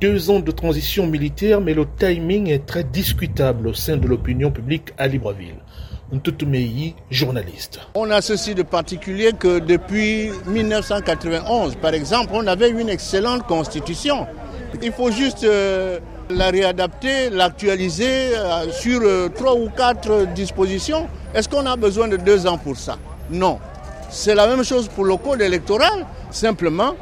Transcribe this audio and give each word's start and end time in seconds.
Deux 0.00 0.30
ans 0.30 0.38
de 0.38 0.52
transition 0.52 1.08
militaire, 1.08 1.60
mais 1.60 1.74
le 1.74 1.84
timing 1.98 2.48
est 2.50 2.64
très 2.66 2.84
discutable 2.84 3.66
au 3.66 3.74
sein 3.74 3.96
de 3.96 4.06
l'opinion 4.06 4.52
publique 4.52 4.92
à 4.96 5.08
Libreville. 5.08 5.56
Journaliste. 7.10 7.80
On 7.96 8.08
a 8.12 8.22
ceci 8.22 8.54
de 8.54 8.62
particulier 8.62 9.32
que 9.36 9.58
depuis 9.58 10.30
1991, 10.46 11.74
par 11.76 11.94
exemple, 11.94 12.30
on 12.32 12.46
avait 12.46 12.70
une 12.70 12.88
excellente 12.88 13.42
constitution. 13.48 14.26
Il 14.80 14.92
faut 14.92 15.10
juste 15.10 15.42
euh, 15.42 15.98
la 16.30 16.50
réadapter, 16.50 17.30
l'actualiser 17.30 18.36
euh, 18.36 18.70
sur 18.70 19.00
euh, 19.02 19.28
trois 19.28 19.56
ou 19.56 19.68
quatre 19.68 20.28
dispositions. 20.32 21.08
Est-ce 21.34 21.48
qu'on 21.48 21.66
a 21.66 21.74
besoin 21.76 22.06
de 22.06 22.16
deux 22.16 22.46
ans 22.46 22.56
pour 22.56 22.76
ça? 22.76 22.96
Non. 23.30 23.58
C'est 24.10 24.36
la 24.36 24.46
même 24.46 24.64
chose 24.64 24.88
pour 24.88 25.04
le 25.04 25.16
code 25.16 25.42
électoral. 25.42 26.06
Simplement, 26.30 26.94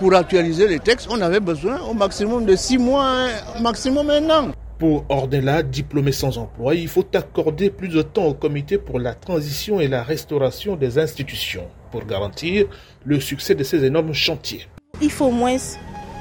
pour 0.00 0.14
actualiser 0.14 0.66
les 0.66 0.78
textes, 0.78 1.08
on 1.10 1.20
avait 1.20 1.40
besoin 1.40 1.78
au 1.82 1.92
maximum 1.92 2.46
de 2.46 2.56
six 2.56 2.78
mois, 2.78 3.28
maximum 3.60 4.08
un 4.08 4.30
an. 4.30 4.48
Pour 4.78 5.04
Ordela, 5.10 5.62
diplômé 5.62 6.10
sans 6.10 6.38
emploi, 6.38 6.74
il 6.74 6.88
faut 6.88 7.04
accorder 7.14 7.68
plus 7.68 7.88
de 7.88 8.00
temps 8.00 8.24
au 8.24 8.32
comité 8.32 8.78
pour 8.78 8.98
la 8.98 9.12
transition 9.12 9.78
et 9.78 9.88
la 9.88 10.02
restauration 10.02 10.74
des 10.74 10.98
institutions 10.98 11.66
pour 11.92 12.06
garantir 12.06 12.66
le 13.04 13.20
succès 13.20 13.54
de 13.54 13.62
ces 13.62 13.84
énormes 13.84 14.14
chantiers. 14.14 14.66
Il 15.02 15.10
faut 15.10 15.26
au 15.26 15.32
moins 15.32 15.58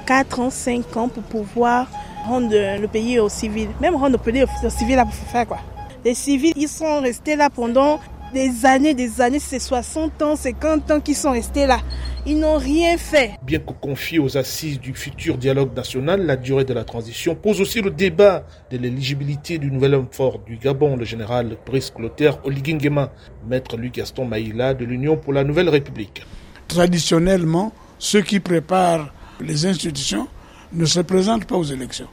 4 0.05 0.39
ans, 0.41 0.49
5 0.49 0.97
ans 0.97 1.07
pour 1.07 1.23
pouvoir 1.23 1.87
rendre 2.25 2.49
le 2.51 2.87
pays 2.87 3.17
au 3.17 3.29
civil. 3.29 3.69
Même 3.79 3.95
rendre 3.95 4.17
le 4.17 4.31
pays 4.31 4.43
au 4.43 4.69
civil, 4.69 4.97
là, 4.97 5.05
pour 5.05 5.13
faire 5.13 5.47
quoi 5.47 5.59
Les 6.03 6.15
civils, 6.15 6.53
ils 6.57 6.67
sont 6.67 6.99
restés 6.99 7.37
là 7.37 7.49
pendant 7.49 8.01
des 8.33 8.65
années, 8.65 8.93
des 8.93 9.21
années, 9.21 9.39
c'est 9.39 9.59
60 9.59 10.21
ans, 10.21 10.35
50 10.35 10.91
ans 10.91 10.99
qu'ils 10.99 11.15
sont 11.15 11.31
restés 11.31 11.65
là. 11.65 11.79
Ils 12.25 12.39
n'ont 12.39 12.57
rien 12.57 12.97
fait. 12.97 13.31
Bien 13.43 13.59
que 13.59 13.73
confié 13.73 14.19
aux 14.19 14.37
assises 14.37 14.79
du 14.79 14.93
futur 14.93 15.37
dialogue 15.37 15.75
national, 15.75 16.25
la 16.25 16.35
durée 16.35 16.65
de 16.65 16.73
la 16.73 16.83
transition 16.83 17.35
pose 17.35 17.61
aussi 17.61 17.81
le 17.81 17.91
débat 17.91 18.45
de 18.71 18.77
l'éligibilité 18.77 19.57
du 19.57 19.71
nouvel 19.71 19.95
homme 19.95 20.07
fort 20.11 20.39
du 20.39 20.57
Gabon, 20.57 20.95
le 20.95 21.05
général 21.05 21.57
Brice 21.65 21.91
Clotaire 21.91 22.39
Oligingema, 22.45 23.11
maître 23.47 23.77
Luc 23.77 23.95
Gaston 23.95 24.25
Maïla 24.25 24.73
de 24.73 24.85
l'Union 24.85 25.17
pour 25.17 25.33
la 25.33 25.43
Nouvelle 25.43 25.69
République. 25.69 26.23
Traditionnellement, 26.67 27.73
ceux 27.97 28.21
qui 28.21 28.39
préparent 28.39 29.13
les 29.41 29.65
institutions 29.65 30.27
ne 30.73 30.85
se 30.85 30.99
présentent 30.99 31.45
pas 31.45 31.55
aux 31.55 31.63
élections. 31.63 32.07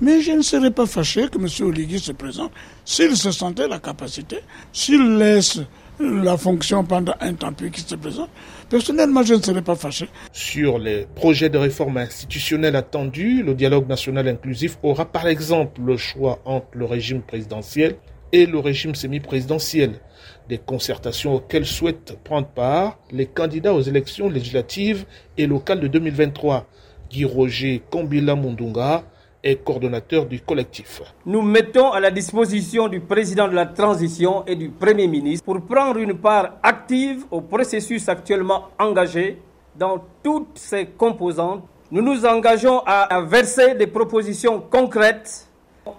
Mais 0.00 0.20
je 0.20 0.32
ne 0.32 0.42
serais 0.42 0.70
pas 0.70 0.86
fâché 0.86 1.28
que 1.28 1.38
M. 1.38 1.68
Oligui 1.68 1.98
se 1.98 2.12
présente 2.12 2.52
s'il 2.84 3.16
se 3.16 3.30
sentait 3.30 3.68
la 3.68 3.78
capacité, 3.78 4.38
s'il 4.72 5.16
laisse 5.18 5.60
la 6.00 6.36
fonction 6.36 6.84
pendant 6.84 7.14
un 7.20 7.34
temps 7.34 7.52
puis 7.52 7.70
qu'il 7.70 7.84
se 7.84 7.94
présente. 7.94 8.30
Personnellement, 8.68 9.22
je 9.22 9.34
ne 9.34 9.42
serais 9.42 9.62
pas 9.62 9.76
fâché. 9.76 10.08
Sur 10.32 10.78
les 10.78 11.06
projets 11.14 11.50
de 11.50 11.58
réforme 11.58 11.98
institutionnelle 11.98 12.76
attendus, 12.76 13.42
le 13.42 13.54
dialogue 13.54 13.88
national 13.88 14.28
inclusif 14.28 14.78
aura 14.82 15.04
par 15.04 15.26
exemple 15.26 15.80
le 15.82 15.96
choix 15.96 16.40
entre 16.44 16.66
le 16.72 16.86
régime 16.86 17.22
présidentiel 17.22 17.96
et 18.32 18.46
le 18.46 18.58
régime 18.58 18.94
semi-présidentiel, 18.94 20.00
des 20.48 20.58
concertations 20.58 21.34
auxquelles 21.34 21.66
souhaitent 21.66 22.16
prendre 22.24 22.48
part 22.48 22.98
les 23.10 23.26
candidats 23.26 23.74
aux 23.74 23.82
élections 23.82 24.30
législatives 24.30 25.04
et 25.36 25.46
locales 25.46 25.80
de 25.80 25.86
2023. 25.88 26.66
Guy 27.10 27.26
Roger 27.26 27.82
Kombila 27.90 28.34
Mundunga, 28.34 29.04
est 29.42 29.56
coordonnateur 29.56 30.26
du 30.26 30.40
collectif. 30.40 31.02
Nous 31.26 31.42
mettons 31.42 31.90
à 31.90 32.00
la 32.00 32.10
disposition 32.10 32.88
du 32.88 33.00
président 33.00 33.48
de 33.48 33.54
la 33.54 33.66
transition 33.66 34.44
et 34.46 34.54
du 34.54 34.68
Premier 34.68 35.08
ministre 35.08 35.44
pour 35.44 35.60
prendre 35.62 35.98
une 35.98 36.14
part 36.14 36.56
active 36.62 37.24
au 37.30 37.40
processus 37.40 38.08
actuellement 38.08 38.68
engagé 38.78 39.38
dans 39.76 40.04
toutes 40.22 40.58
ses 40.58 40.86
composantes. 40.86 41.64
Nous 41.90 42.02
nous 42.02 42.24
engageons 42.24 42.80
à 42.86 43.20
verser 43.22 43.74
des 43.74 43.86
propositions 43.86 44.60
concrètes 44.60 45.48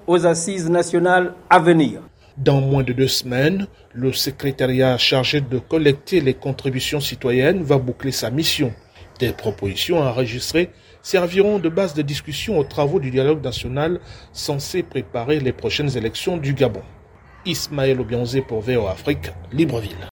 aux 0.07 0.25
assises 0.25 0.69
nationales 0.69 1.33
à 1.49 1.59
venir. 1.59 2.01
Dans 2.37 2.61
moins 2.61 2.81
de 2.81 2.93
deux 2.93 3.07
semaines, 3.07 3.67
le 3.93 4.11
secrétariat 4.11 4.97
chargé 4.97 5.39
de 5.39 5.59
collecter 5.59 6.19
les 6.19 6.33
contributions 6.33 6.99
citoyennes 6.99 7.61
va 7.61 7.77
boucler 7.77 8.11
sa 8.11 8.31
mission. 8.31 8.73
Des 9.19 9.33
propositions 9.33 9.99
enregistrées 9.99 10.71
serviront 11.03 11.59
de 11.59 11.69
base 11.69 11.93
de 11.93 12.01
discussion 12.01 12.57
aux 12.57 12.63
travaux 12.63 12.99
du 12.99 13.11
dialogue 13.11 13.43
national 13.43 13.99
censé 14.31 14.81
préparer 14.81 15.39
les 15.39 15.53
prochaines 15.53 15.95
élections 15.95 16.37
du 16.37 16.53
Gabon. 16.55 16.81
Ismaël 17.45 17.99
Obianzé 17.99 18.41
pour 18.41 18.61
VO 18.61 18.87
Afrique, 18.87 19.29
Libreville. 19.51 20.09